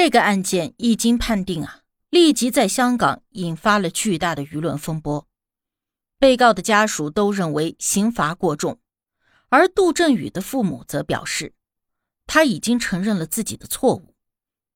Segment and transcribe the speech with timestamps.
[0.00, 5.26] 这个案件一经判定啊，立即在香港引发了巨大的舆论风波。
[6.20, 8.78] 被告的家属都认为刑罚过重，
[9.48, 11.52] 而杜振宇的父母则表示，
[12.28, 14.14] 他已经承认了自己的错误。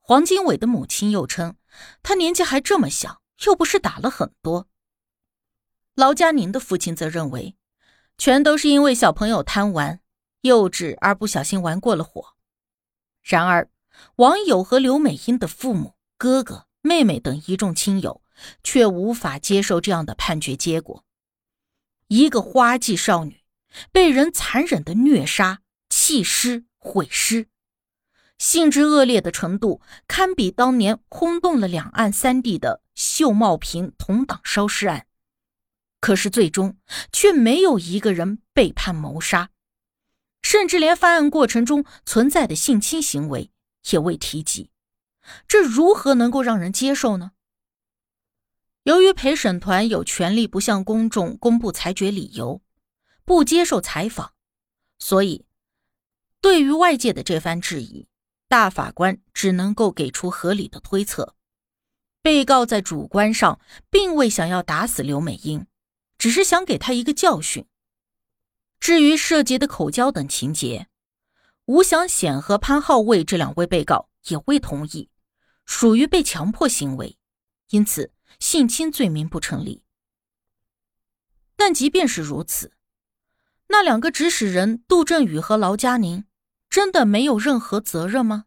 [0.00, 1.56] 黄经纬的母亲又称，
[2.02, 4.68] 他年纪还这么小，又不是打了很多。
[5.94, 7.56] 劳佳宁的父亲则认为，
[8.18, 9.98] 全都是因为小朋友贪玩、
[10.42, 12.34] 幼稚而不小心玩过了火。
[13.22, 13.70] 然而，
[14.16, 18.22] 网友和刘美英的父母、哥哥、妹妹等一众亲友
[18.62, 21.04] 却无法接受这样的判决结果。
[22.08, 23.42] 一个花季少女
[23.90, 25.60] 被人残忍的虐杀、
[25.90, 27.48] 弃尸、毁尸，
[28.38, 35.06] 性质恶劣的程度堪比当年轰动了两岸三地的秀茂坪同党烧尸案。
[36.00, 36.76] 可是最终
[37.10, 39.50] 却没有一个人被判谋杀，
[40.42, 43.50] 甚至连犯案过程中存在的性侵行为。
[43.90, 44.70] 也未提及，
[45.46, 47.32] 这如何能够让人接受呢？
[48.84, 52.62] 由于陪审团有权利不向公众公布裁决理由，
[53.24, 54.32] 不接受采访，
[54.98, 55.44] 所以
[56.40, 58.06] 对于外界的这番质疑，
[58.46, 61.34] 大法官只能够给出合理的推测：
[62.22, 65.66] 被告在主观上并未想要打死刘美英，
[66.16, 67.66] 只是想给她一个教训。
[68.78, 70.86] 至于涉及的口交等情节，
[71.66, 75.10] 吴祥显和潘浩卫这两位被告也未同意，
[75.64, 77.18] 属于被强迫行为，
[77.70, 79.82] 因此性侵罪名不成立。
[81.56, 82.72] 但即便是如此，
[83.66, 86.24] 那两个指使人杜振宇和劳佳宁
[86.70, 88.44] 真的没有任何责任吗？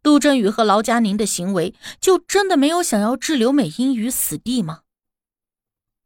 [0.00, 4.82] 杜振宇和劳佳宁的行为就真的没有想要置刘美英于死地吗？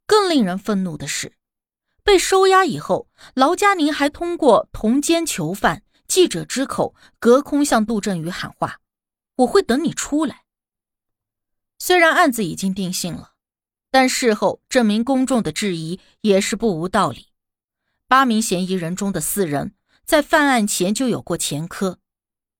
[0.06, 1.37] 更令人愤怒的是，
[2.03, 5.83] 被收押以后，劳佳宁还通过同监囚犯。
[6.09, 8.81] 记者之口隔空向杜振宇喊话
[9.37, 10.45] ：“我会等你出来。”
[11.78, 13.34] 虽然案子已经定性了，
[13.91, 17.28] 但事后证明公众的质疑也是不无道理。
[18.09, 19.75] 八名嫌疑人中的四人
[20.06, 21.99] 在犯案前就有过前科，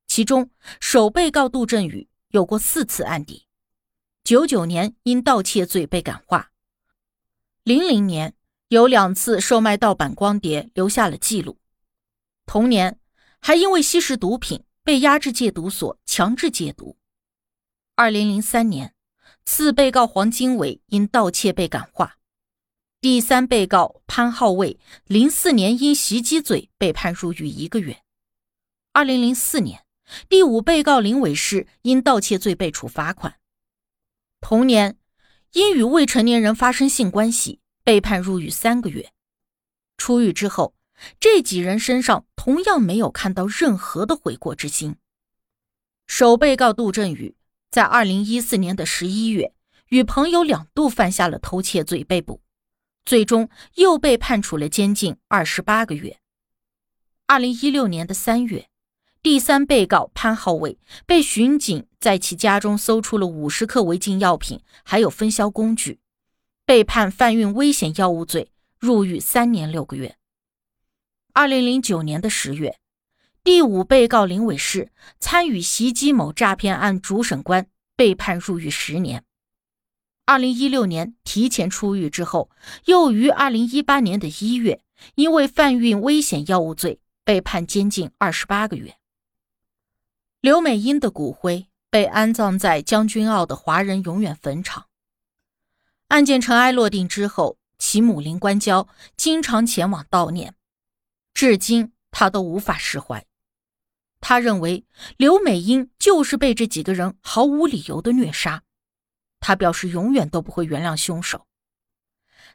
[0.07, 3.47] 其中首被告杜振宇有过四次案底，
[4.23, 6.51] 九九年因盗窃罪被感化，
[7.63, 8.35] 零零年
[8.69, 11.59] 有两次售卖盗版光碟留下了记录，
[12.45, 13.01] 同年。
[13.41, 16.97] 还因为吸食毒品被押至戒毒所强制戒毒。
[17.95, 18.95] 二零零三年，
[19.45, 22.19] 次被告黄经纬因盗窃被感化，
[23.01, 28.03] 第三被告潘浩卫零四年因袭击罪被判入狱一个月。
[28.93, 29.85] 二零零四年，
[30.29, 33.39] 第五被告林伟士因盗窃罪被处罚款。
[34.41, 34.99] 同年，
[35.53, 39.13] 因与未成年人发生性关系被判入狱三个月。
[39.97, 40.78] 出狱之后。
[41.21, 44.97] 这几人身上同样没有看到任何的悔过之心。
[46.07, 47.37] 首被告杜振宇
[47.71, 49.53] 在二零一四年的十一月
[49.89, 52.41] 与朋友两度犯下了偷窃罪被捕，
[53.05, 56.19] 最终又被判处了监禁二十八个月。
[57.27, 58.69] 二零一六年的三月，
[59.23, 66.01] 第三被告潘浩伟被巡警在其家中搜出了五十克违禁药品，还有分销工具，
[66.65, 70.18] 被判贩运危险药物罪，入狱三年六个月。
[71.39, 72.81] 二零零九年的十月，
[73.45, 74.91] 第五被告林伟世
[75.21, 79.23] 参与袭击某诈骗案主审官，被判入狱十年。
[80.27, 82.51] 二零一六年提前出狱之后，
[82.87, 84.83] 又于二零一八年的一月，
[85.15, 88.97] 因为贩运危险药物罪被判监禁二十八个月。
[90.41, 94.87] 刘美英的骨灰被安葬在将军澳的华人永远坟场。
[96.09, 100.57] 案件尘埃落定之后，其母林关娇经常前往悼念。
[101.39, 103.25] 至今，他都无法释怀。
[104.19, 104.85] 他认为
[105.17, 108.65] 刘美英就是被这几个人毫无理由的虐杀。
[109.39, 111.47] 他表示永远都不会原谅凶手。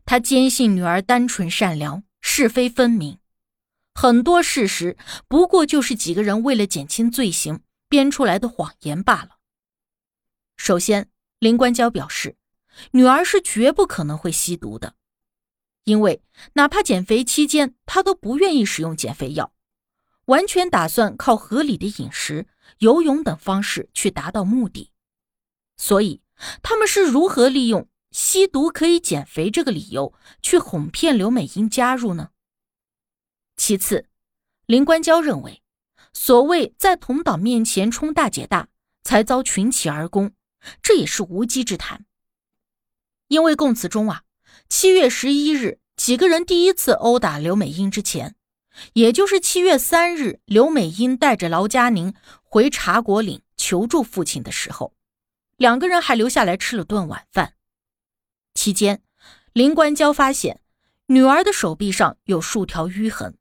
[0.04, 3.20] 他坚信女儿单纯善良，是非分明，
[3.94, 4.98] 很多事实
[5.30, 9.38] 不过就是几个人为了减轻罪行编出来的谎言罢了。
[10.58, 11.10] 首先，
[11.40, 12.36] 林关娇表示，
[12.92, 14.96] 女儿是绝不可能会吸毒的。
[15.86, 16.22] 因为
[16.54, 19.54] 哪怕减肥期间，他都不愿意使用减肥药，
[20.26, 22.48] 完全打算靠合理的饮食、
[22.78, 24.92] 游泳等方式去达到目的。
[25.76, 26.22] 所以，
[26.62, 32.30] 他们是如何利用吸毒可以减肥这个理由去哄骗刘美英加入呢？
[33.58, 34.08] 其次，
[34.66, 35.62] 林关娇认为，
[36.14, 38.70] 所谓在同党面前充大姐大，
[39.04, 40.32] 才遭群起而攻，
[40.82, 42.06] 这也是无稽之谈。
[43.28, 44.24] 因为供词中啊。
[44.76, 48.36] 七月十一日，几个人第一次殴打刘美英之前，
[48.94, 54.96] 也就是七月三日，刘美英带着劳佳宁回茶果岭求助父亲的时候，
[55.58, 57.54] 两个人还留下来吃了顿晚饭。
[58.56, 59.04] 期间，
[59.54, 60.60] 林关娇发现
[61.06, 63.38] 女儿的手臂上有数条淤痕，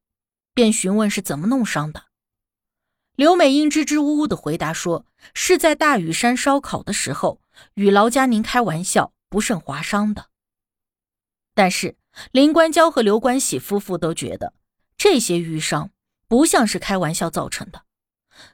[0.52, 2.04] 便询问是怎么弄伤的。
[3.16, 7.40] 刘美英支支吾吾的回答说：“是在大屿山烧烤的时候，
[7.76, 10.26] 与劳佳宁开玩笑，不慎划伤的。”
[11.54, 11.96] 但是
[12.30, 14.54] 林关娇和刘关喜夫妇都觉得
[14.96, 15.90] 这些淤伤
[16.28, 17.84] 不像是开玩笑造成的，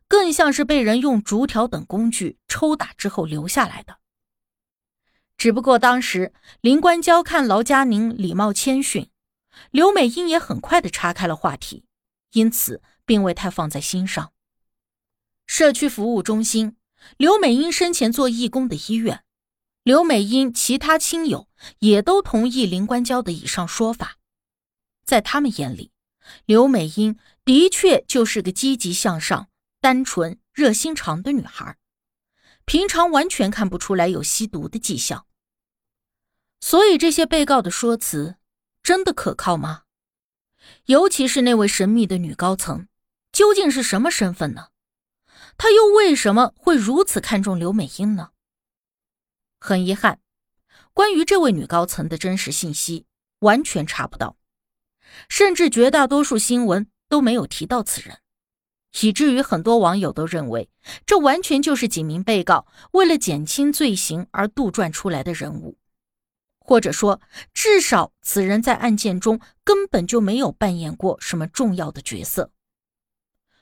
[0.08, 3.98] 更像是被人用竹条等工具抽打之后留下来的。
[5.36, 9.10] 只不过当时林关娇看劳佳宁礼貌谦逊，
[9.70, 11.84] 刘美英也很快的岔开了话题，
[12.32, 14.32] 因此并未太放在心上。
[15.46, 16.76] 社区服务中心，
[17.16, 19.22] 刘美英生前做义工的医院，
[19.88, 21.48] 刘美英其他亲友
[21.78, 24.18] 也都同意林关娇的以上说法。
[25.02, 25.92] 在他们眼里，
[26.44, 29.48] 刘美英的确就是个积极向上、
[29.80, 31.78] 单纯、热心肠的女孩，
[32.66, 35.24] 平常完全看不出来有吸毒的迹象。
[36.60, 38.36] 所以，这些被告的说辞
[38.82, 39.84] 真的可靠吗？
[40.84, 42.88] 尤其是那位神秘的女高层，
[43.32, 44.68] 究竟是什么身份呢？
[45.56, 48.32] 他又为什么会如此看重刘美英呢？
[49.58, 50.20] 很遗憾，
[50.92, 53.06] 关于这位女高层的真实信息
[53.40, 54.36] 完全查不到，
[55.28, 58.18] 甚至绝大多数新闻都没有提到此人，
[59.00, 60.70] 以至于很多网友都认为
[61.04, 65.78] 这完全就是几名被告为了减轻罪行而杜撰出来的人物，
[66.58, 67.20] 或者说，
[67.52, 72.52] 至少此人在案件中根本就没有扮演过什么重要的角色。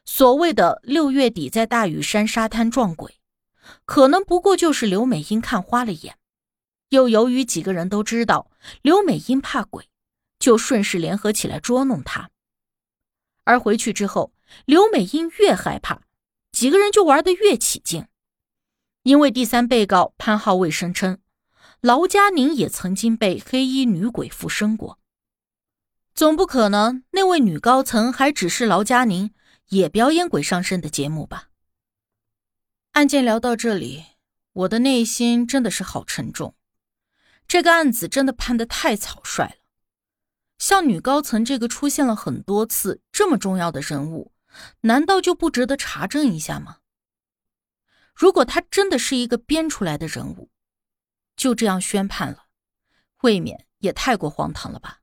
[0.05, 3.19] 所谓的六月底在大屿山沙滩撞鬼，
[3.85, 6.17] 可能不过就是刘美英看花了眼，
[6.91, 8.51] 又由于几个人都知道
[8.83, 9.89] 刘美英怕鬼，
[10.39, 12.31] 就顺势联合起来捉弄她。
[13.45, 14.33] 而回去之后，
[14.65, 16.03] 刘美英越害怕，
[16.53, 18.07] 几个人就玩得越起劲。
[19.03, 21.19] 因为第三被告潘浩卫声称，
[21.81, 24.99] 劳佳宁也曾经被黑衣女鬼附身过，
[26.15, 29.33] 总不可能那位女高层还只是劳佳宁。
[29.71, 31.49] 也表演鬼上身的节目吧。
[32.97, 34.07] 案件聊到这里，
[34.55, 36.57] 我的内心真的是好沉重。
[37.47, 39.57] 这个案子真的判的太草率了。
[40.57, 44.33] 像女高层这个出现了很多次这么重要的人物，
[44.81, 46.79] 难道就不值得查证一下吗？
[48.15, 50.49] 如果他真的是一个编出来的人物，
[51.37, 52.47] 就这样宣判了，
[53.21, 55.03] 未免也太过荒唐了吧？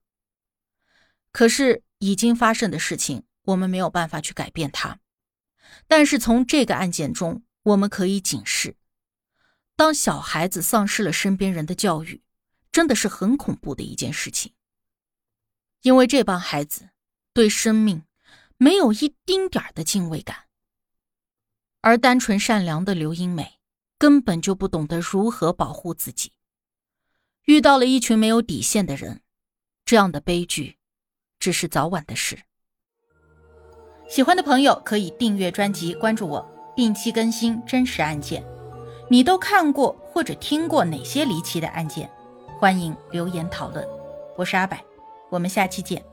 [1.32, 3.26] 可是已经发生的事情。
[3.44, 5.00] 我们没有办法去改变它，
[5.86, 8.76] 但是从这个案件中，我们可以警示：
[9.76, 12.22] 当小孩子丧失了身边人的教育，
[12.72, 14.54] 真的是很恐怖的一件事情。
[15.82, 16.90] 因为这帮孩子
[17.34, 18.04] 对生命
[18.58, 20.46] 没有一丁点的敬畏感，
[21.82, 23.60] 而单纯善良的刘英美
[23.98, 26.32] 根本就不懂得如何保护自己，
[27.46, 29.22] 遇到了一群没有底线的人，
[29.84, 30.78] 这样的悲剧
[31.40, 32.44] 只是早晚的事。
[34.10, 38.44] 喜欢的朋友可以订阅专辑，关注我，定期更新真实案件。
[39.10, 42.10] 你都看过或者听过哪些离奇的案件？
[42.60, 43.86] 欢迎留言讨论。
[44.36, 44.78] 我是阿柏，
[45.30, 46.04] 我们下期见。